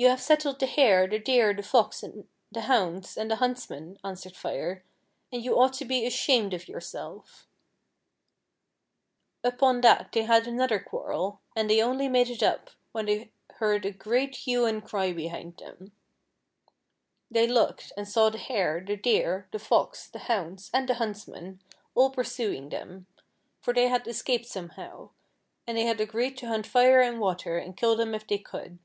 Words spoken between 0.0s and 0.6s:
You have settled